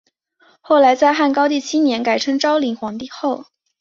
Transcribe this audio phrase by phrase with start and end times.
[0.61, 3.45] 后来在汉高帝七年改称昭灵皇后。